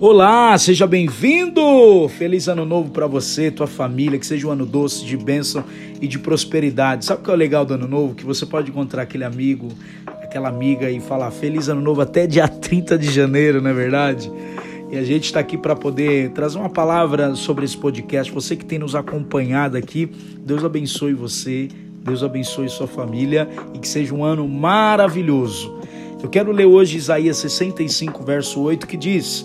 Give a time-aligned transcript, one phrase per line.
[0.00, 1.60] Olá, seja bem-vindo!
[2.10, 5.64] Feliz ano novo para você, tua família, que seja um ano doce, de bênção
[6.00, 7.04] e de prosperidade.
[7.04, 8.14] Sabe o que é o legal do ano novo?
[8.14, 9.66] Que você pode encontrar aquele amigo,
[10.06, 14.30] aquela amiga e falar feliz ano novo até dia 30 de janeiro, não é verdade?
[14.88, 18.30] E a gente está aqui para poder trazer uma palavra sobre esse podcast.
[18.30, 20.08] Você que tem nos acompanhado aqui,
[20.38, 21.66] Deus abençoe você,
[22.04, 25.76] Deus abençoe sua família e que seja um ano maravilhoso.
[26.22, 29.44] Eu quero ler hoje Isaías 65, verso 8, que diz: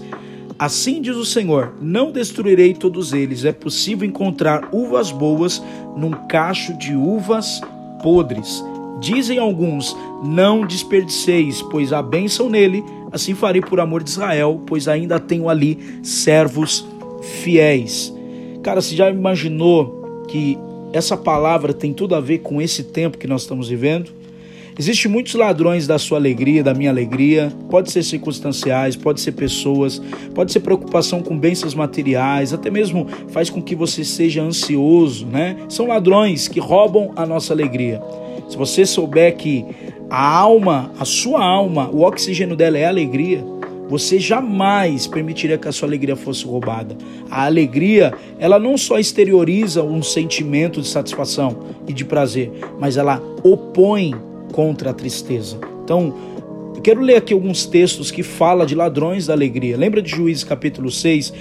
[0.63, 3.43] Assim diz o Senhor: Não destruirei todos eles.
[3.43, 5.61] É possível encontrar uvas boas
[5.97, 7.59] num cacho de uvas
[8.01, 8.63] podres.
[9.01, 12.81] Dizem alguns: Não desperdiceis, pois há bênção nele.
[13.11, 16.87] Assim farei por amor de Israel, pois ainda tenho ali servos
[17.21, 18.13] fiéis.
[18.63, 20.57] Cara, você já imaginou que
[20.93, 24.11] essa palavra tem tudo a ver com esse tempo que nós estamos vivendo?
[24.77, 27.51] Existem muitos ladrões da sua alegria, da minha alegria.
[27.69, 30.01] Pode ser circunstanciais, pode ser pessoas,
[30.33, 35.57] pode ser preocupação com bênçãos materiais, até mesmo faz com que você seja ansioso, né?
[35.69, 38.01] São ladrões que roubam a nossa alegria.
[38.49, 39.65] Se você souber que
[40.09, 43.43] a alma, a sua alma, o oxigênio dela é a alegria,
[43.89, 46.97] você jamais permitiria que a sua alegria fosse roubada.
[47.29, 53.21] A alegria, ela não só exterioriza um sentimento de satisfação e de prazer, mas ela
[53.43, 54.15] opõe
[54.53, 55.57] contra a tristeza.
[55.83, 56.13] Então,
[56.73, 59.75] eu quero ler aqui alguns textos que fala de ladrões da alegria.
[59.75, 61.33] Lembra de Juízes capítulo 6,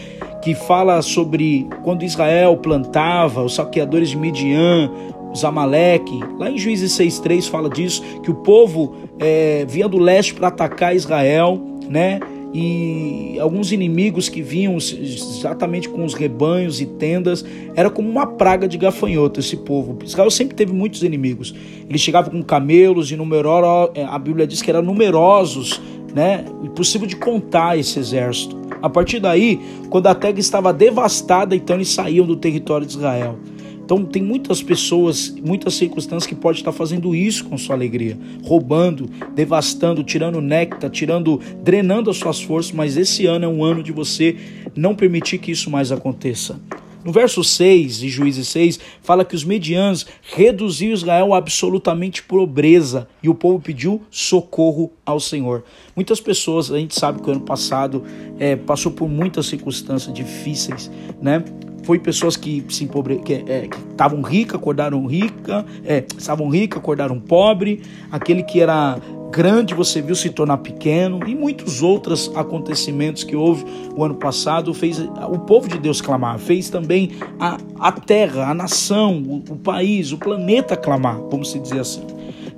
[0.42, 4.90] que fala sobre quando Israel plantava, os saqueadores de Midian,
[5.32, 6.18] os Amaleque.
[6.38, 10.96] Lá em Juízes 6,3 fala disso, que o povo é, vinha do leste para atacar
[10.96, 12.18] Israel, né?
[12.54, 18.68] E alguns inimigos que vinham exatamente com os rebanhos e tendas, era como uma praga
[18.68, 19.98] de gafanhoto esse povo.
[20.04, 21.54] Israel sempre teve muitos inimigos.
[21.88, 25.80] Eles chegavam com camelos e numerosos, é, a Bíblia diz que eram numerosos,
[26.14, 26.44] né?
[26.62, 28.60] Impossível de contar esse exército.
[28.82, 29.58] A partir daí,
[29.88, 33.38] quando a terra estava devastada, então eles saíam do território de Israel.
[33.84, 39.08] Então tem muitas pessoas, muitas circunstâncias que pode estar fazendo isso com sua alegria, roubando,
[39.34, 43.92] devastando, tirando néctar, tirando, drenando as suas forças, mas esse ano é um ano de
[43.92, 44.36] você
[44.74, 46.60] não permitir que isso mais aconteça.
[47.04, 53.08] No verso 6 de Juízes 6, fala que os medianos reduziram Israel a absolutamente pobreza
[53.20, 55.64] e o povo pediu socorro ao Senhor.
[55.96, 58.04] Muitas pessoas, a gente sabe que o ano passado
[58.38, 60.88] é, passou por muitas circunstâncias difíceis,
[61.20, 61.42] né?
[61.82, 63.16] Foi pessoas que se empobre...
[63.16, 68.98] que é, estavam ricas, acordaram rica, é, estavam ricas, acordaram pobre, aquele que era
[69.32, 73.64] grande você viu se tornar pequeno e muitos outros acontecimentos que houve
[73.96, 78.54] o ano passado fez o povo de Deus clamar, fez também a, a terra, a
[78.54, 82.02] nação, o, o país, o planeta clamar, vamos se dizer assim.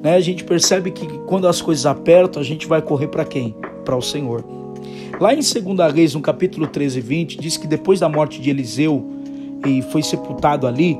[0.02, 0.16] Né?
[0.16, 3.54] A gente percebe que quando as coisas apertam, a gente vai correr para quem?
[3.84, 4.44] Para o Senhor.
[5.20, 8.50] Lá em 2 Reis, no capítulo 13 e 20, diz que depois da morte de
[8.50, 9.13] Eliseu
[9.64, 10.98] e foi sepultado ali,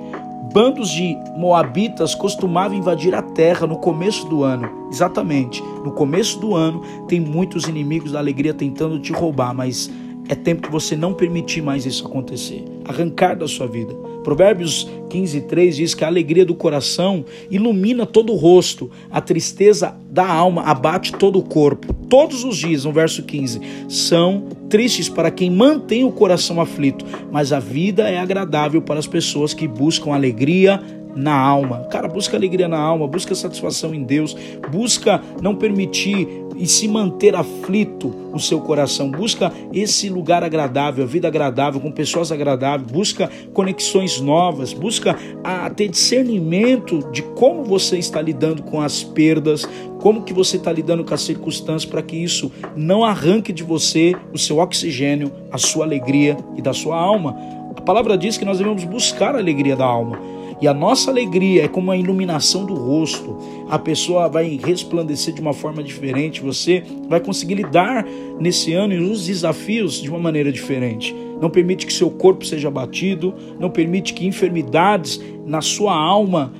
[0.52, 4.88] bandos de moabitas costumavam invadir a terra no começo do ano.
[4.90, 9.90] Exatamente, no começo do ano tem muitos inimigos da alegria tentando te roubar, mas
[10.28, 13.94] é tempo que você não permitir mais isso acontecer, arrancar da sua vida.
[14.22, 19.94] Provérbios 15, 3 diz que a alegria do coração ilumina todo o rosto, a tristeza
[20.10, 21.92] da alma abate todo o corpo.
[22.08, 27.52] Todos os dias, no verso 15, são tristes para quem mantém o coração aflito, mas
[27.52, 30.82] a vida é agradável para as pessoas que buscam alegria
[31.14, 31.84] na alma.
[31.90, 34.36] Cara, busca alegria na alma, busca satisfação em Deus,
[34.70, 36.26] busca não permitir
[36.56, 39.10] e se manter aflito o seu coração.
[39.10, 42.90] Busca esse lugar agradável, a vida agradável, com pessoas agradáveis.
[42.90, 44.72] Busca conexões novas.
[44.72, 49.68] Busca a ter discernimento de como você está lidando com as perdas,
[50.00, 54.14] como que você está lidando com as circunstâncias para que isso não arranque de você
[54.32, 57.36] o seu oxigênio, a sua alegria e da sua alma.
[57.76, 60.33] A palavra diz que nós devemos buscar a alegria da alma.
[60.64, 63.36] E a nossa alegria é como a iluminação do rosto.
[63.68, 66.40] A pessoa vai resplandecer de uma forma diferente.
[66.40, 68.06] Você vai conseguir lidar
[68.40, 71.14] nesse ano e nos desafios de uma maneira diferente.
[71.38, 76.52] Não permite que seu corpo seja abatido, não permite que enfermidades na sua alma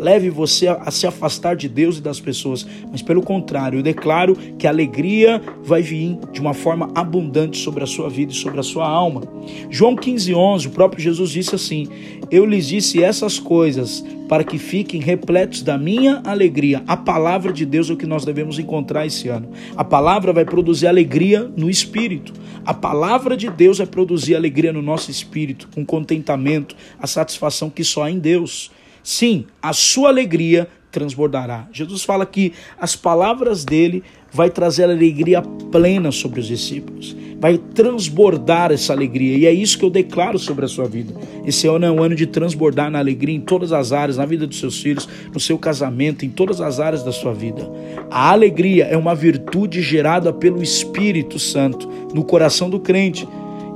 [0.00, 4.36] leve você a, se afastar de Deus e das pessoas, mas pelo contrário, eu declaro
[4.56, 8.60] que a alegria vai vir de uma forma abundante sobre a sua vida e sobre
[8.60, 9.22] a sua alma.
[9.68, 11.88] João 15:11, o próprio Jesus disse assim:
[12.30, 16.82] Eu lhes disse essas coisas para que fiquem repletos da minha alegria.
[16.86, 19.48] A palavra de Deus é o que nós devemos encontrar esse ano.
[19.74, 22.34] A palavra vai produzir alegria no espírito.
[22.64, 27.82] A palavra de Deus vai produzir alegria no nosso espírito, um contentamento, a satisfação que
[27.82, 28.70] só em Deus.
[29.02, 31.68] Sim, a sua alegria transbordará.
[31.72, 37.16] Jesus fala que as palavras dele vai trazer alegria plena sobre os discípulos.
[37.40, 39.38] vai transbordar essa alegria.
[39.38, 41.14] E é isso que eu declaro sobre a sua vida.
[41.46, 44.44] Esse ano é um ano de transbordar na alegria em todas as áreas, na vida
[44.44, 47.70] dos seus filhos, no seu casamento, em todas as áreas da sua vida.
[48.10, 53.26] A alegria é uma virtude gerada pelo Espírito Santo no coração do crente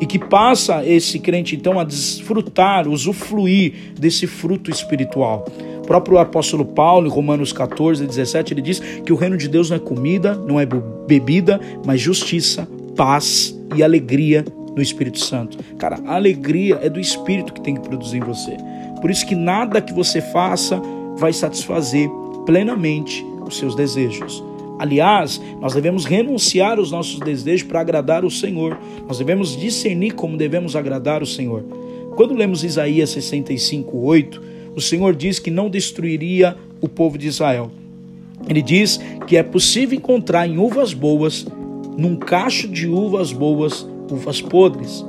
[0.03, 5.45] e que passa esse crente então a desfrutar, usufruir desse fruto espiritual.
[5.79, 9.71] O próprio apóstolo Paulo, em Romanos 14, 17, ele diz que o reino de Deus
[9.71, 10.67] não é comida, não é
[11.07, 14.45] bebida, mas justiça, paz e alegria
[14.75, 15.57] no Espírito Santo.
[15.79, 18.57] Cara, a alegria é do Espírito que tem que produzir em você.
[19.01, 20.83] Por isso que nada que você faça
[21.17, 22.11] vai satisfazer
[22.45, 24.43] plenamente os seus desejos.
[24.83, 28.77] Aliás, nós devemos renunciar aos nossos desejos para agradar o Senhor.
[29.07, 31.63] Nós devemos discernir como devemos agradar o Senhor.
[32.17, 34.43] Quando lemos Isaías 65, 8,
[34.75, 37.71] o Senhor diz que não destruiria o povo de Israel.
[38.49, 38.99] Ele diz
[39.29, 41.47] que é possível encontrar em uvas boas,
[41.97, 45.07] num cacho de uvas boas, uvas podres.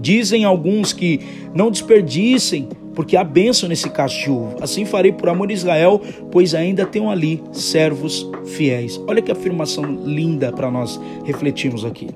[0.00, 1.18] Dizem alguns que
[1.52, 4.56] não desperdicem, porque há bênção nesse cacho de uva.
[4.60, 6.00] Assim farei por amor de Israel,
[6.30, 9.00] pois ainda tenho ali servos fiéis.
[9.06, 12.08] Olha que afirmação linda para nós refletirmos aqui.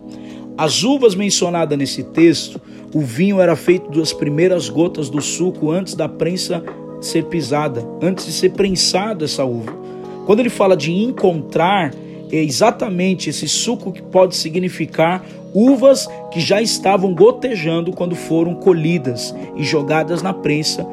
[0.56, 2.60] As uvas mencionadas nesse texto,
[2.92, 6.64] o vinho era feito das primeiras gotas do suco antes da prensa
[7.00, 9.72] ser pisada, antes de ser prensada essa uva.
[10.26, 11.94] Quando ele fala de encontrar,
[12.30, 19.34] é exatamente esse suco que pode significar uvas que já estavam gotejando quando foram colhidas
[19.56, 20.86] e jogadas na prensa,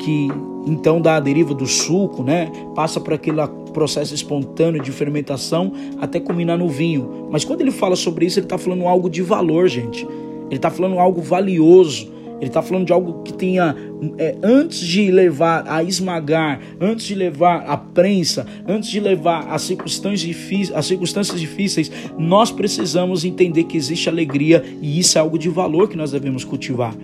[0.00, 0.28] que
[0.66, 2.50] então dá a deriva do suco, né?
[2.74, 3.38] Passa por aquele
[3.72, 7.28] processo espontâneo de fermentação até culminar no vinho.
[7.30, 10.06] Mas quando ele fala sobre isso, ele está falando algo de valor, gente.
[10.46, 12.08] Ele está falando algo valioso.
[12.40, 13.76] Ele está falando de algo que tenha,
[14.16, 19.62] é, antes de levar a esmagar, antes de levar a prensa, antes de levar as
[19.62, 25.38] circunstâncias, difíceis, as circunstâncias difíceis, nós precisamos entender que existe alegria e isso é algo
[25.38, 26.94] de valor que nós devemos cultivar.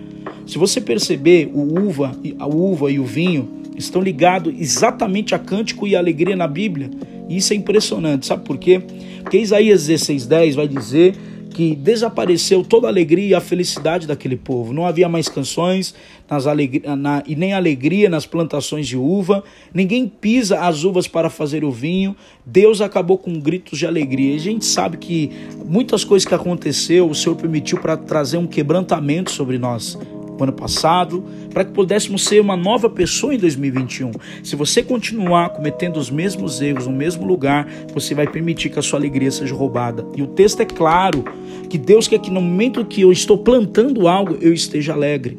[0.47, 3.47] Se você perceber, o uva, a uva e o vinho,
[3.77, 6.89] estão ligados exatamente a cântico e alegria na Bíblia.
[7.29, 8.81] Isso é impressionante, sabe por quê?
[9.21, 11.15] Porque Isaías 16:10 vai dizer
[11.57, 14.71] que desapareceu toda a alegria e a felicidade daquele povo.
[14.71, 15.95] Não havia mais canções
[16.29, 16.83] nas alegri...
[16.95, 17.23] na...
[17.25, 19.43] e nem alegria nas plantações de uva.
[19.73, 22.15] Ninguém pisa as uvas para fazer o vinho.
[22.45, 24.33] Deus acabou com gritos de alegria.
[24.33, 25.31] E a gente sabe que
[25.65, 29.97] muitas coisas que aconteceu, o Senhor permitiu para trazer um quebrantamento sobre nós
[30.39, 34.11] o ano passado, para que pudéssemos ser uma nova pessoa em 2021.
[34.43, 38.81] Se você continuar cometendo os mesmos erros no mesmo lugar, você vai permitir que a
[38.81, 40.05] sua alegria seja roubada.
[40.15, 41.23] E o texto é claro
[41.67, 45.37] que Deus quer que no momento que eu estou plantando algo, eu esteja alegre.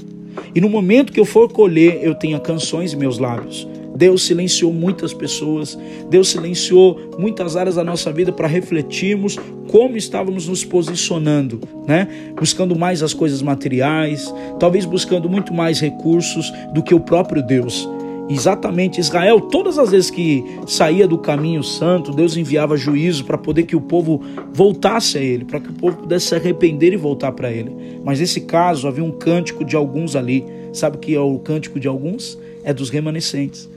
[0.54, 3.66] E no momento que eu for colher, eu tenha canções em meus lábios.
[3.98, 5.76] Deus silenciou muitas pessoas,
[6.08, 9.36] Deus silenciou muitas áreas da nossa vida para refletirmos
[9.66, 12.06] como estávamos nos posicionando, né?
[12.36, 17.88] Buscando mais as coisas materiais, talvez buscando muito mais recursos do que o próprio Deus.
[18.28, 23.62] Exatamente, Israel, todas as vezes que saía do caminho santo, Deus enviava juízo para poder
[23.62, 24.20] que o povo
[24.52, 27.74] voltasse a ele, para que o povo pudesse se arrepender e voltar para ele.
[28.04, 30.44] Mas nesse caso havia um cântico de alguns ali.
[30.72, 32.38] Sabe o que é o cântico de alguns?
[32.62, 33.68] É dos remanescentes.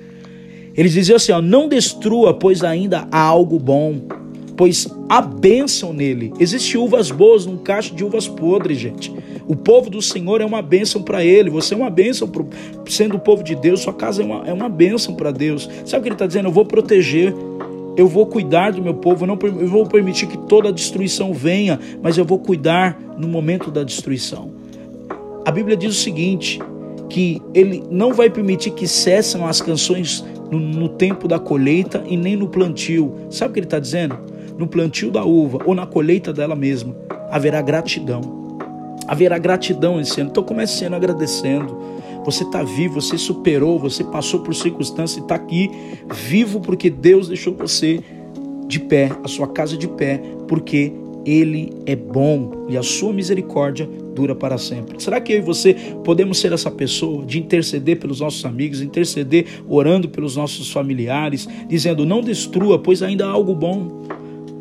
[0.75, 4.01] Eles diziam assim: ó, não destrua, pois ainda há algo bom,
[4.57, 6.33] pois há bênção nele.
[6.39, 9.13] Existem uvas boas num cacho de uvas podres, gente.
[9.47, 11.49] O povo do Senhor é uma bênção para ele.
[11.49, 12.47] Você é uma bênção, pro,
[12.87, 13.81] sendo o povo de Deus.
[13.81, 15.69] Sua casa é uma, é uma bênção para Deus.
[15.85, 16.47] Sabe o que ele está dizendo?
[16.47, 17.33] Eu vou proteger.
[17.97, 21.33] Eu vou cuidar do meu povo, eu não eu vou permitir que toda a destruição
[21.33, 24.49] venha, mas eu vou cuidar no momento da destruição.
[25.45, 26.57] A Bíblia diz o seguinte:
[27.11, 32.15] que ele não vai permitir que cessem as canções no, no tempo da colheita e
[32.15, 33.13] nem no plantio.
[33.29, 34.17] Sabe o que ele está dizendo?
[34.57, 36.95] No plantio da uva ou na colheita dela mesma,
[37.29, 38.40] haverá gratidão.
[39.07, 40.29] Haverá gratidão esse ano.
[40.29, 41.77] Então comece sendo agradecendo.
[42.23, 45.71] Você está vivo, você superou, você passou por circunstâncias e está aqui
[46.13, 47.99] vivo porque Deus deixou você
[48.67, 50.93] de pé, a sua casa de pé, porque
[51.25, 55.01] Ele é bom e a sua misericórdia dura para sempre.
[55.01, 59.45] Será que eu e você podemos ser essa pessoa de interceder pelos nossos amigos, interceder
[59.67, 64.03] orando pelos nossos familiares, dizendo não destrua, pois ainda há algo bom?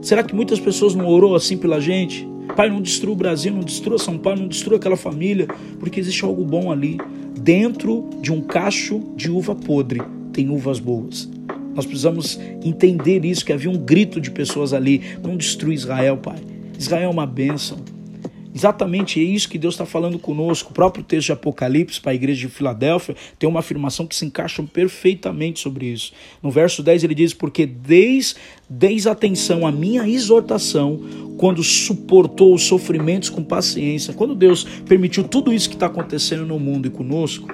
[0.01, 2.27] Será que muitas pessoas não orou assim pela gente?
[2.57, 5.47] Pai, não destrua o Brasil, não destrua São Paulo, não destrua aquela família,
[5.79, 6.99] porque existe algo bom ali.
[7.41, 10.03] Dentro de um cacho de uva podre
[10.33, 11.29] tem uvas boas.
[11.75, 15.01] Nós precisamos entender isso, que havia um grito de pessoas ali.
[15.23, 16.39] Não destrua Israel, Pai.
[16.79, 17.79] Israel é uma bênção.
[18.53, 20.71] Exatamente é isso que Deus está falando conosco.
[20.71, 24.25] O próprio texto de Apocalipse para a igreja de Filadélfia tem uma afirmação que se
[24.25, 26.13] encaixa perfeitamente sobre isso.
[26.43, 28.35] No verso 10 ele diz: Porque deis,
[28.69, 31.01] deis atenção à minha exortação
[31.39, 34.13] quando suportou os sofrimentos com paciência.
[34.13, 37.49] Quando Deus permitiu tudo isso que está acontecendo no mundo e conosco,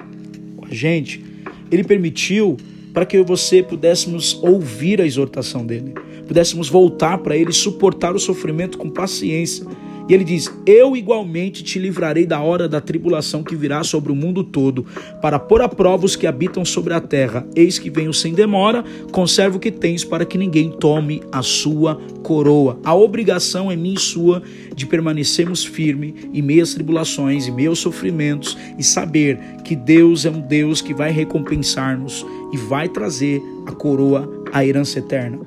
[0.57, 1.23] com a gente,
[1.71, 2.57] Ele permitiu
[2.91, 5.93] para que eu e você pudéssemos ouvir a exortação dele,
[6.27, 9.67] pudéssemos voltar para ele, suportar o sofrimento com paciência
[10.07, 14.15] e ele diz: Eu igualmente te livrarei da hora da tribulação que virá sobre o
[14.15, 14.85] mundo todo,
[15.21, 17.45] para pôr a prova os que habitam sobre a terra.
[17.55, 21.95] Eis que venho sem demora, conserva o que tens, para que ninguém tome a sua
[22.23, 22.79] coroa.
[22.83, 24.41] A obrigação é minha e sua
[24.75, 30.39] de permanecermos firmes em meias tribulações, em meus sofrimentos, e saber que Deus é um
[30.39, 35.39] Deus que vai recompensar-nos e vai trazer a coroa, a herança eterna.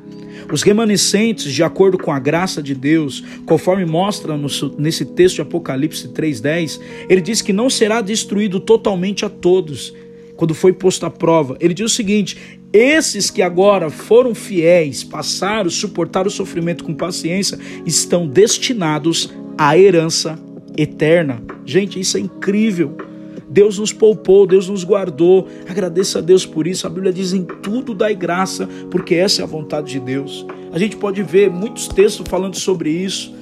[0.52, 5.42] Os remanescentes, de acordo com a graça de Deus, conforme mostra no, nesse texto de
[5.42, 9.94] Apocalipse 3,10, ele diz que não será destruído totalmente a todos,
[10.36, 11.56] quando foi posto à prova.
[11.60, 12.38] Ele diz o seguinte:
[12.72, 20.38] esses que agora foram fiéis, passaram, suportaram o sofrimento com paciência, estão destinados à herança
[20.76, 21.42] eterna.
[21.64, 23.09] Gente, isso é incrível.
[23.50, 25.48] Deus nos poupou, Deus nos guardou.
[25.68, 26.86] Agradeça a Deus por isso.
[26.86, 30.46] A Bíblia diz em tudo dai graça, porque essa é a vontade de Deus.
[30.72, 33.34] A gente pode ver muitos textos falando sobre isso.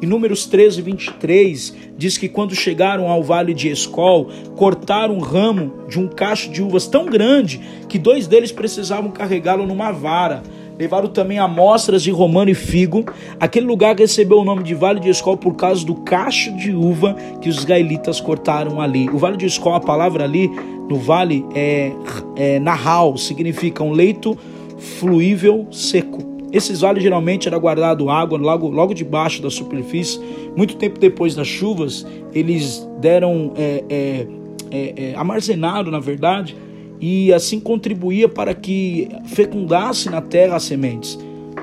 [0.00, 5.72] Em Números 13, 23, diz que quando chegaram ao vale de Escol, cortaram um ramo
[5.88, 10.44] de um cacho de uvas tão grande que dois deles precisavam carregá-lo numa vara.
[10.78, 13.04] Levaram também amostras de romano e figo.
[13.40, 17.16] Aquele lugar recebeu o nome de Vale de Escol por causa do cacho de uva
[17.42, 19.08] que os israelitas cortaram ali.
[19.10, 20.48] O Vale de Escol, a palavra ali
[20.88, 21.92] no vale é,
[22.36, 24.38] é nahal, significa um leito
[24.78, 26.38] fluível seco.
[26.50, 30.18] Esses vales geralmente era guardado água logo, logo debaixo da superfície.
[30.56, 34.26] Muito tempo depois das chuvas, eles deram é, é,
[34.70, 36.56] é, é na verdade,
[37.00, 41.18] e assim contribuía para que fecundasse na terra as sementes.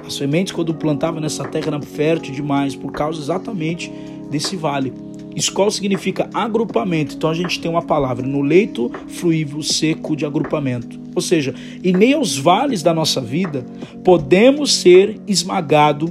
[0.06, 3.92] As sementes, quando plantava nessa terra, eram fértil demais, por causa exatamente
[4.30, 4.94] desse vale.
[5.36, 10.98] Escola significa agrupamento, então a gente tem uma palavra no leito fluível seco de agrupamento.
[11.14, 13.66] Ou seja, em meio aos vales da nossa vida,
[14.04, 16.10] podemos ser esmagado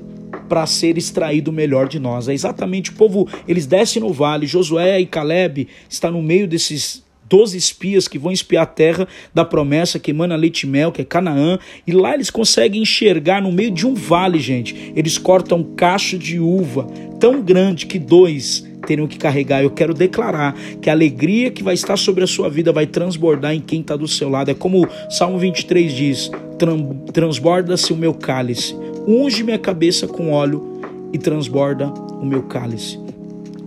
[0.48, 2.28] para ser extraído o melhor de nós.
[2.28, 7.03] É exatamente o povo, eles descem no vale, Josué e Caleb estão no meio desses
[7.28, 11.02] doze espias que vão espiar a terra da promessa que emana leite e mel, que
[11.02, 14.92] é Canaã, e lá eles conseguem enxergar no meio de um vale, gente.
[14.94, 16.86] Eles cortam um cacho de uva
[17.18, 19.62] tão grande que dois teriam que carregar.
[19.62, 23.54] Eu quero declarar que a alegria que vai estar sobre a sua vida vai transbordar
[23.54, 24.50] em quem está do seu lado.
[24.50, 26.30] É como o Salmo 23 diz:
[27.12, 28.76] transborda-se o meu cálice,
[29.06, 30.80] unge minha cabeça com óleo
[31.12, 33.03] e transborda o meu cálice.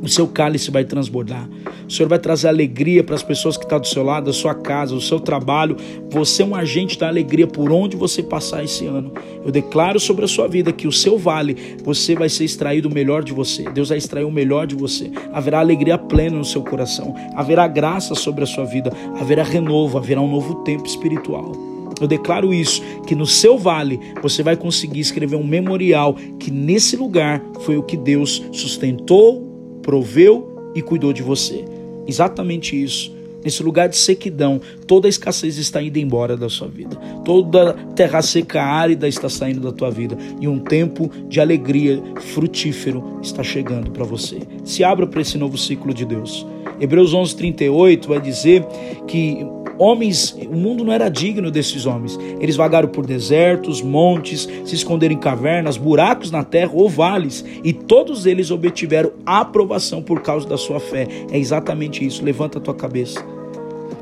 [0.02, 1.50] O seu cálice vai transbordar.
[1.88, 4.54] O Senhor vai trazer alegria para as pessoas que estão do seu lado, da sua
[4.54, 5.76] casa, do seu trabalho.
[6.10, 9.12] Você é um agente da alegria por onde você passar esse ano.
[9.44, 12.94] Eu declaro sobre a sua vida que o seu vale, você vai ser extraído o
[12.94, 13.64] melhor de você.
[13.72, 15.12] Deus vai extrair o melhor de você.
[15.34, 17.16] Haverá alegria plena no seu coração.
[17.36, 18.92] Haverá graça sobre a sua vida.
[19.20, 21.54] Haverá renovo, haverá um novo tempo espiritual.
[22.00, 26.96] Eu declaro isso, que no seu vale você vai conseguir escrever um memorial que nesse
[26.96, 29.47] lugar foi o que Deus sustentou,
[29.88, 31.64] proveu e cuidou de você.
[32.06, 33.16] Exatamente isso.
[33.42, 36.98] Nesse lugar de sequidão, toda a escassez está indo embora da sua vida.
[37.24, 40.18] Toda terra seca, árida está saindo da tua vida.
[40.42, 44.40] E um tempo de alegria frutífero está chegando para você.
[44.66, 46.46] Se abra para esse novo ciclo de Deus.
[46.82, 48.66] Hebreus 11, 38 vai dizer
[49.08, 49.46] que
[49.80, 52.18] Homens, o mundo não era digno desses homens.
[52.40, 57.72] Eles vagaram por desertos, montes, se esconderam em cavernas, buracos na terra ou vales, e
[57.72, 61.08] todos eles obtiveram aprovação por causa da sua fé.
[61.32, 62.24] É exatamente isso.
[62.24, 63.24] Levanta a tua cabeça.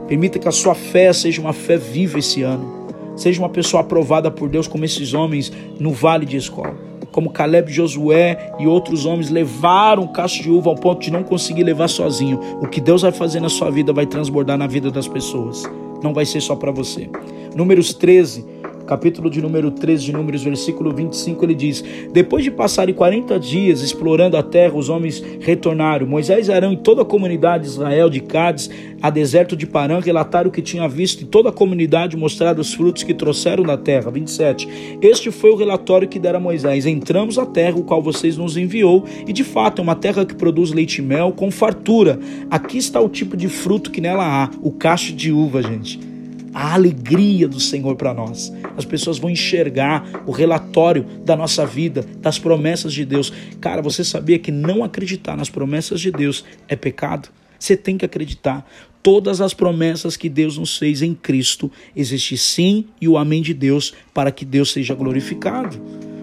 [0.08, 2.86] Permita que a sua fé seja uma fé viva esse ano.
[3.15, 7.72] Seja uma pessoa aprovada por Deus como esses homens no vale de escola como Caleb,
[7.72, 11.88] Josué e outros homens levaram o cacho de uva ao ponto de não conseguir levar
[11.88, 12.38] sozinho.
[12.62, 15.63] O que Deus vai fazer na sua vida vai transbordar na vida das pessoas.
[16.03, 17.10] Não vai ser só para você.
[17.55, 18.45] Números 13,
[18.85, 23.81] capítulo de número 13 de Números, versículo 25, ele diz: Depois de passarem 40 dias
[23.81, 26.05] explorando a terra, os homens retornaram.
[26.05, 28.69] Moisés e Arão e toda a comunidade de Israel de Cádiz
[29.01, 32.73] a deserto de Parã relataram o que tinha visto e toda a comunidade mostraram os
[32.73, 34.09] frutos que trouxeram da terra.
[34.09, 34.97] 27.
[35.01, 39.03] Este foi o relatório que dera Moisés: Entramos à terra, o qual vocês nos enviou,
[39.27, 42.19] e de fato é uma terra que produz leite e mel com fartura.
[42.49, 46.14] Aqui está o tipo de fruto que nela há, o cacho de uva, gente.
[46.55, 48.51] A alegria do Senhor para nós.
[48.77, 53.31] As pessoas vão enxergar o relatório da nossa vida, das promessas de Deus.
[53.59, 57.27] Cara, você sabia que não acreditar nas promessas de Deus é pecado?
[57.59, 58.65] Você tem que acreditar.
[59.03, 63.53] Todas as promessas que Deus nos fez em Cristo, existe sim e o amém de
[63.53, 65.77] Deus para que Deus seja glorificado.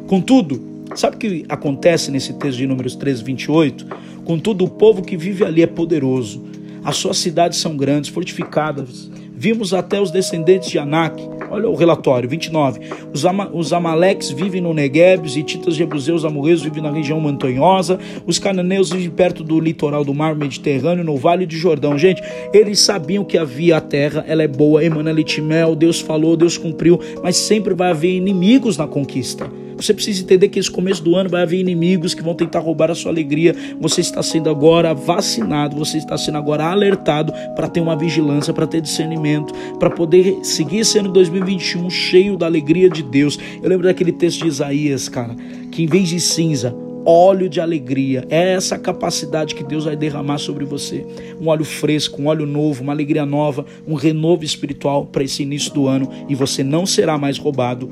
[0.07, 3.87] Contudo, sabe o que acontece nesse texto de Números 13, 28?
[4.25, 6.43] Contudo, o povo que vive ali é poderoso.
[6.83, 9.11] As suas cidades são grandes, fortificadas,
[9.43, 11.21] Vimos até os descendentes de Anak.
[11.51, 12.79] Olha o relatório, 29.
[13.13, 17.99] Os, Ama, os Amaleques vivem no Negueb, os hititas, jebuseus, amorreus vivem na região montanhosa,
[18.25, 21.99] os cananeus vivem perto do litoral do mar Mediterrâneo, no Vale de Jordão.
[21.99, 22.23] Gente,
[22.55, 26.57] eles sabiam que havia a terra, ela é boa, emana leite mel, Deus falou, Deus
[26.57, 29.51] cumpriu, mas sempre vai haver inimigos na conquista.
[29.83, 32.91] Você precisa entender que esse começo do ano vai haver inimigos que vão tentar roubar
[32.91, 33.55] a sua alegria.
[33.81, 38.67] Você está sendo agora vacinado, você está sendo agora alertado para ter uma vigilância, para
[38.67, 43.39] ter discernimento, para poder seguir ano 2021 cheio da alegria de Deus.
[43.63, 45.35] Eu lembro daquele texto de Isaías, cara,
[45.71, 46.75] que em vez de cinza,
[47.05, 48.25] óleo de alegria.
[48.31, 51.05] É essa capacidade que Deus vai derramar sobre você.
[51.41, 55.73] Um óleo fresco, um óleo novo, uma alegria nova, um renovo espiritual para esse início
[55.73, 57.89] do ano e você não será mais roubado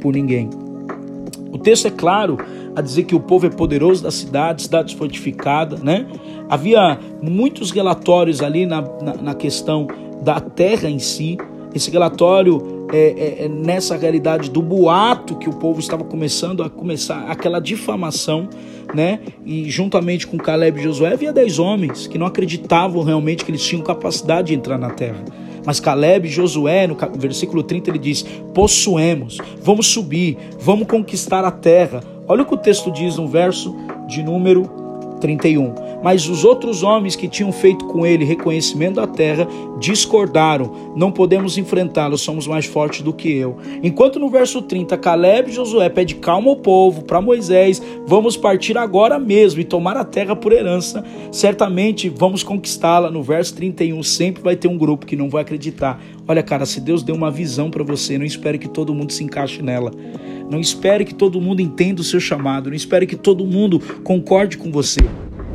[0.00, 0.48] por ninguém.
[1.52, 2.38] O texto é claro
[2.74, 6.06] a dizer que o povo é poderoso da cidade, cidade fortificada, né?
[6.48, 9.86] Havia muitos relatórios ali na, na, na questão
[10.22, 11.36] da terra em si.
[11.74, 16.68] Esse relatório é, é, é, nessa realidade do boato que o povo estava começando a
[16.68, 18.48] começar, aquela difamação,
[18.92, 19.20] né?
[19.44, 23.62] E juntamente com Caleb e Josué havia dez homens que não acreditavam realmente que eles
[23.62, 25.24] tinham capacidade de entrar na terra.
[25.64, 28.24] Mas Caleb e Josué, no versículo 30, ele diz:
[28.54, 32.00] Possuemos, vamos subir, vamos conquistar a terra.
[32.26, 33.74] Olha o que o texto diz no verso
[34.06, 34.79] de número
[35.20, 35.74] 31.
[36.02, 39.46] Mas os outros homens que tinham feito com ele reconhecimento da terra
[39.78, 40.92] discordaram.
[40.96, 43.56] Não podemos enfrentá-lo, somos mais fortes do que eu.
[43.82, 48.76] Enquanto no verso 30, Caleb e Josué pede calma ao povo, para Moisés, vamos partir
[48.76, 51.04] agora mesmo e tomar a terra por herança.
[51.30, 53.10] Certamente vamos conquistá-la.
[53.10, 56.00] No verso 31, sempre vai ter um grupo que não vai acreditar.
[56.30, 59.24] Olha, cara, se Deus deu uma visão para você, não espere que todo mundo se
[59.24, 59.90] encaixe nela.
[60.48, 62.70] Não espere que todo mundo entenda o seu chamado.
[62.70, 65.00] Não espere que todo mundo concorde com você.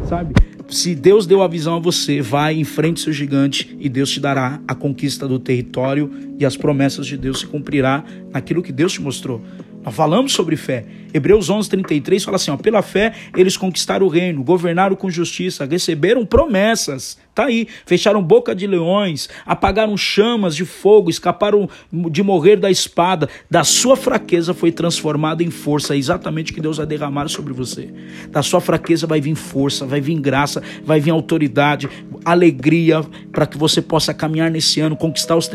[0.05, 0.34] Sabe?
[0.67, 4.59] Se Deus deu a visão a você, vai, enfrente seu gigante e Deus te dará
[4.68, 9.01] a conquista do território e as promessas de Deus se cumprirá naquilo que Deus te
[9.01, 9.42] mostrou.
[9.85, 10.83] Nós falamos sobre fé.
[11.13, 15.65] Hebreus 11, 33 fala assim: ó, pela fé eles conquistaram o reino, governaram com justiça,
[15.65, 17.17] receberam promessas.
[17.35, 23.29] Tá aí, fecharam boca de leões, apagaram chamas de fogo, escaparam de morrer da espada.
[23.51, 25.93] Da sua fraqueza foi transformada em força.
[25.93, 27.93] É exatamente o que Deus vai derramar sobre você.
[28.29, 31.89] Da sua fraqueza vai vir força, vai vir graça, vai vir autoridade,
[32.25, 35.48] alegria para que você possa caminhar nesse ano, conquistar os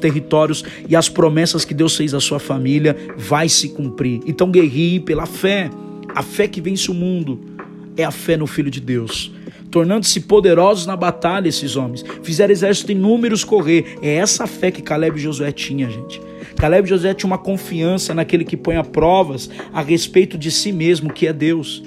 [0.00, 4.20] territórios e as promessas que Deus fez à sua família vai se cumprir.
[4.26, 5.70] Então guerrie pela fé.
[6.14, 7.38] A fé que vence o mundo
[7.96, 9.30] é a fé no Filho de Deus
[9.70, 12.04] tornando-se poderosos na batalha esses homens.
[12.22, 13.96] Fizeram exército inúmeros correr.
[14.02, 16.20] É essa fé que Caleb e Josué tinha, gente.
[16.56, 20.72] Caleb e Josué tinham uma confiança naquele que põe a provas a respeito de si
[20.72, 21.82] mesmo, que é Deus.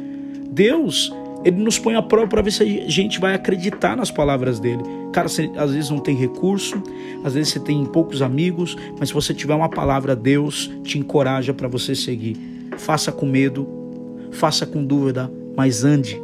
[0.50, 1.12] Deus,
[1.44, 4.84] ele nos põe a prova para ver se a gente vai acreditar nas palavras dele.
[5.12, 6.82] Cara, você, às vezes não tem recurso,
[7.24, 11.54] às vezes você tem poucos amigos, mas se você tiver uma palavra, Deus te encoraja
[11.54, 12.38] para você seguir.
[12.78, 13.68] Faça com medo,
[14.32, 16.22] faça com dúvida, mas ande,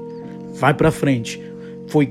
[0.53, 1.41] vai para frente.
[1.88, 2.08] Foi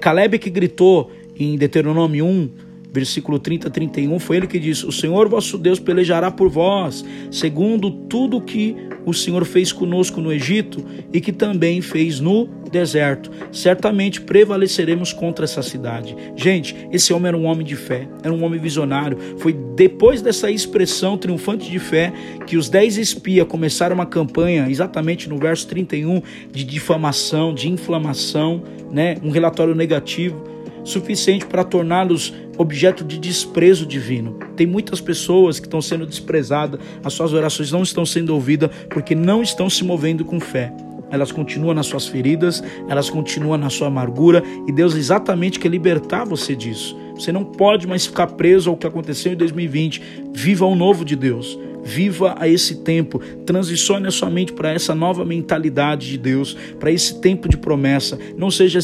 [0.00, 2.50] Caleb que gritou em Deuteronômio 1,
[2.92, 7.04] versículo 30 a 31, foi ele que disse: O Senhor vosso Deus pelejará por vós,
[7.30, 13.30] segundo tudo que o Senhor fez conosco no Egito e que também fez no deserto.
[13.50, 16.16] Certamente prevaleceremos contra essa cidade.
[16.36, 19.18] Gente, esse homem era um homem de fé, era um homem visionário.
[19.38, 22.12] Foi depois dessa expressão triunfante de fé
[22.46, 28.62] que os dez espias começaram uma campanha, exatamente no verso 31, de difamação, de inflamação,
[28.90, 29.16] né?
[29.22, 30.52] um relatório negativo
[30.84, 34.38] suficiente para torná-los objeto de desprezo divino.
[34.56, 39.14] Tem muitas pessoas que estão sendo desprezadas, as suas orações não estão sendo ouvidas porque
[39.14, 40.72] não estão se movendo com fé.
[41.10, 46.24] Elas continuam nas suas feridas, elas continuam na sua amargura e Deus exatamente quer libertar
[46.24, 46.96] você disso.
[47.14, 50.02] Você não pode mais ficar preso ao que aconteceu em 2020.
[50.32, 51.58] Viva o novo de Deus.
[51.84, 56.90] Viva a esse tempo, transicione a sua mente para essa nova mentalidade de Deus, para
[56.90, 58.18] esse tempo de promessa.
[58.36, 58.78] Não seja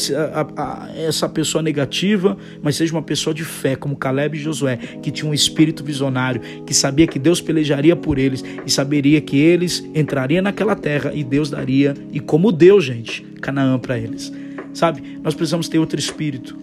[0.95, 5.29] essa pessoa negativa, mas seja uma pessoa de fé, como Caleb e Josué, que tinha
[5.29, 10.43] um espírito visionário, que sabia que Deus pelejaria por eles e saberia que eles entrariam
[10.43, 14.31] naquela terra e Deus daria, e como Deus, gente, Canaã para eles.
[14.73, 16.57] Sabe, nós precisamos ter outro espírito.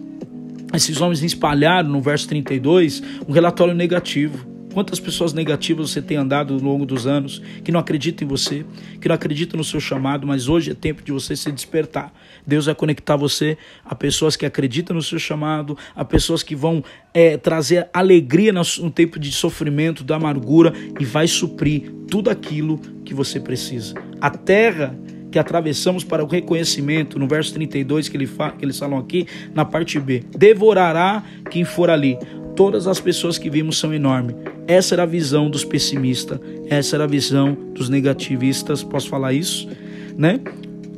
[0.73, 4.56] esses homens espalharam no verso 32 um relatório negativo.
[4.77, 8.63] Quantas pessoas negativas você tem andado ao longo dos anos que não acreditam em você,
[9.01, 12.13] que não acreditam no seu chamado, mas hoje é tempo de você se despertar.
[12.45, 16.83] Deus vai conectar você a pessoas que acreditam no seu chamado, a pessoas que vão
[17.11, 23.15] é, trazer alegria no tempo de sofrimento, da amargura e vai suprir tudo aquilo que
[23.15, 23.95] você precisa.
[24.21, 24.95] A terra
[25.31, 29.25] que atravessamos para o reconhecimento, no verso 32 que, ele fa, que eles falam aqui,
[29.55, 32.15] na parte B: devorará quem for ali.
[32.55, 34.35] Todas as pessoas que vimos são enormes.
[34.67, 39.69] Essa era a visão dos pessimistas, essa era a visão dos negativistas, posso falar isso?
[40.17, 40.41] Né?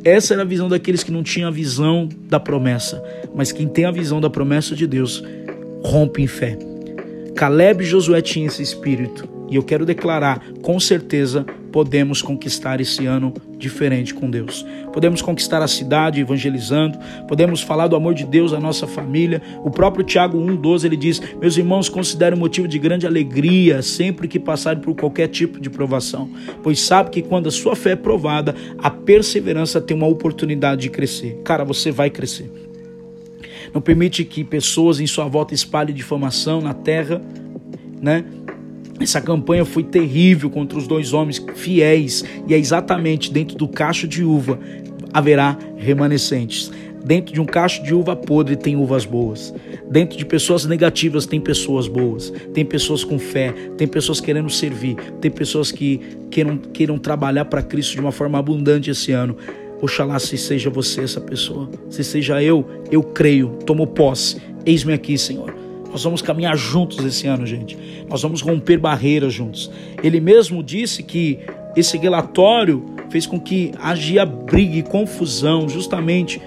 [0.04, 3.04] Essa era a visão daqueles que não tinham a visão da promessa,
[3.36, 5.24] mas quem tem a visão da promessa de Deus
[5.84, 6.58] rompe em fé.
[7.36, 13.06] Caleb e Josué tinham esse espírito, e eu quero declarar com certeza podemos conquistar esse
[13.06, 14.66] ano diferente com Deus.
[14.94, 19.42] Podemos conquistar a cidade evangelizando, podemos falar do amor de Deus à nossa família.
[19.64, 24.40] O próprio Tiago 1:12 ele diz: "Meus irmãos, considerem motivo de grande alegria sempre que
[24.40, 26.30] passarem por qualquer tipo de provação,
[26.64, 30.90] pois sabe que quando a sua fé é provada, a perseverança tem uma oportunidade de
[30.90, 31.40] crescer.
[31.44, 32.52] Cara, você vai crescer.
[33.74, 37.22] Não permite que pessoas em sua volta espalhem difamação na terra,
[38.02, 38.26] né?
[39.00, 44.08] Essa campanha foi terrível contra os dois homens fiéis, e é exatamente dentro do cacho
[44.08, 44.60] de uva
[45.14, 46.72] haverá remanescentes.
[47.04, 49.54] Dentro de um cacho de uva podre tem uvas boas.
[49.90, 52.32] Dentro de pessoas negativas tem pessoas boas.
[52.54, 57.62] Tem pessoas com fé, tem pessoas querendo servir, tem pessoas que queiram, queiram trabalhar para
[57.62, 59.36] Cristo de uma forma abundante esse ano.
[59.82, 64.38] Oxalá se seja você essa pessoa, se seja eu, eu creio, tomo posse.
[64.66, 65.56] Eis-me aqui, Senhor.
[65.92, 67.78] Nós vamos caminhar juntos esse ano, gente.
[68.10, 69.72] Nós vamos romper barreiras juntos.
[70.04, 71.40] Ele mesmo disse que
[71.76, 76.42] esse relatório fez com que haja briga e confusão, justamente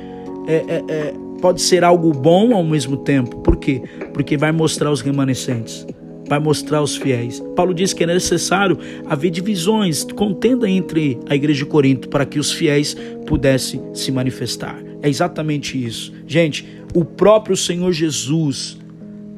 [0.46, 3.38] é, é, é, pode ser algo bom ao mesmo tempo.
[3.38, 3.82] Por quê?
[4.12, 5.86] Porque vai mostrar os remanescentes,
[6.28, 7.42] vai mostrar os fiéis.
[7.56, 12.38] Paulo disse que é necessário haver divisões, contenda entre a igreja de Corinto para que
[12.38, 14.76] os fiéis pudessem se manifestar.
[15.02, 16.12] É exatamente isso.
[16.26, 18.78] Gente, o próprio Senhor Jesus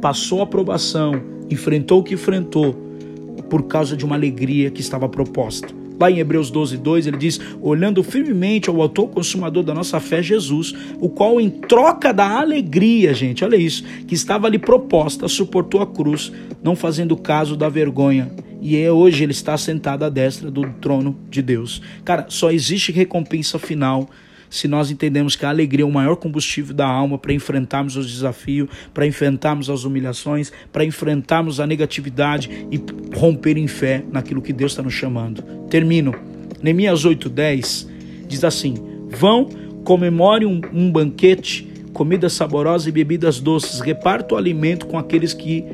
[0.04, 1.18] passou a provação,
[1.50, 2.74] enfrentou o que enfrentou
[3.48, 5.68] por causa de uma alegria que estava proposta.
[5.98, 10.22] Lá em Hebreus 12, 2, ele diz: olhando firmemente ao autor consumador da nossa fé,
[10.22, 15.80] Jesus, o qual, em troca da alegria, gente, olha isso, que estava ali proposta, suportou
[15.80, 16.30] a cruz,
[16.62, 18.30] não fazendo caso da vergonha.
[18.60, 21.80] E é hoje ele está sentado à destra do trono de Deus.
[22.04, 24.10] Cara, só existe recompensa final
[24.54, 28.10] se nós entendemos que a alegria é o maior combustível da alma para enfrentarmos os
[28.10, 32.80] desafios, para enfrentarmos as humilhações, para enfrentarmos a negatividade e
[33.16, 35.42] romper em fé naquilo que Deus está nos chamando.
[35.68, 36.14] Termino.
[36.62, 37.88] Neemias 8,10
[38.28, 38.74] diz assim:
[39.08, 39.48] Vão,
[39.84, 45.64] comemore um, um banquete, comidas saborosas e bebidas doces, reparta o alimento com aqueles que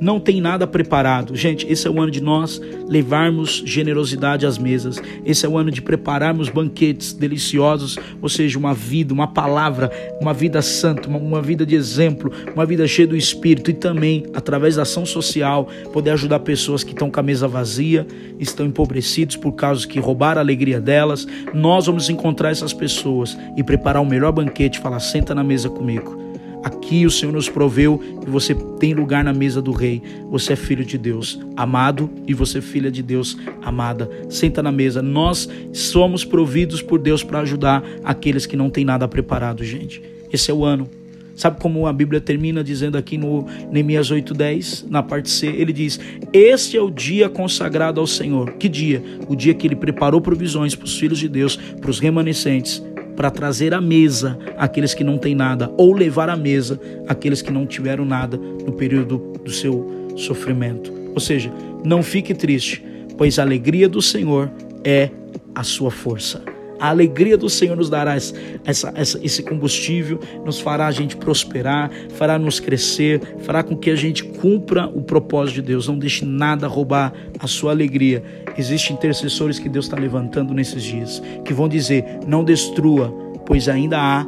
[0.00, 1.34] não tem nada preparado.
[1.34, 5.00] Gente, esse é o ano de nós levarmos generosidade às mesas.
[5.24, 10.32] Esse é o ano de prepararmos banquetes deliciosos, ou seja, uma vida, uma palavra, uma
[10.32, 14.82] vida santa, uma, vida de exemplo, uma vida cheia do Espírito e também, através da
[14.82, 18.06] ação social, poder ajudar pessoas que estão com a mesa vazia,
[18.38, 21.26] estão empobrecidos por causa que roubaram a alegria delas.
[21.52, 26.27] Nós vamos encontrar essas pessoas e preparar o melhor banquete, falar: senta na mesa comigo.
[26.68, 30.02] Aqui o Senhor nos proveu que você tem lugar na mesa do rei.
[30.30, 34.10] Você é filho de Deus, amado, e você é filha de Deus, amada.
[34.28, 35.00] Senta na mesa.
[35.00, 40.02] Nós somos providos por Deus para ajudar aqueles que não têm nada preparado, gente.
[40.30, 40.86] Esse é o ano.
[41.34, 45.98] Sabe como a Bíblia termina dizendo aqui no Neemias 8:10, na parte C, ele diz:
[46.34, 48.52] "Este é o dia consagrado ao Senhor".
[48.58, 49.02] Que dia?
[49.26, 52.82] O dia que ele preparou provisões para os filhos de Deus, para os remanescentes
[53.18, 57.50] para trazer à mesa aqueles que não têm nada, ou levar à mesa aqueles que
[57.50, 60.92] não tiveram nada no período do seu sofrimento.
[61.12, 61.52] Ou seja,
[61.84, 62.80] não fique triste,
[63.16, 64.48] pois a alegria do Senhor
[64.84, 65.10] é
[65.52, 66.44] a sua força.
[66.78, 71.90] A alegria do Senhor nos dará essa, essa, esse combustível, nos fará a gente prosperar,
[72.10, 75.88] fará nos crescer, fará com que a gente cumpra o propósito de Deus.
[75.88, 78.22] Não deixe nada roubar a sua alegria.
[78.56, 83.08] Existem intercessores que Deus está levantando nesses dias, que vão dizer: não destrua,
[83.44, 84.26] pois ainda há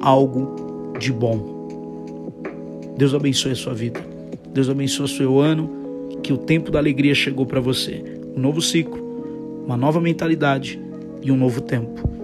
[0.00, 1.56] algo de bom.
[2.96, 4.00] Deus abençoe a sua vida.
[4.48, 5.84] Deus abençoe o seu ano.
[6.22, 8.02] Que o tempo da alegria chegou para você.
[8.34, 8.98] Um novo ciclo,
[9.64, 10.85] uma nova mentalidade
[11.26, 12.15] e um novo tempo.